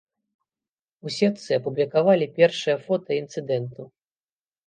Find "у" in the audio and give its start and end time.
1.07-1.11